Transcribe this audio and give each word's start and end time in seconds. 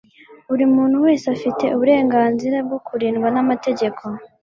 buri 0.49 0.65
muntu 0.75 0.95
wese 1.05 1.25
afite 1.35 1.63
uburenganzira 1.75 2.57
bwo 2.65 2.79
kurindwa 2.87 3.27
n'amategeko 3.31 4.03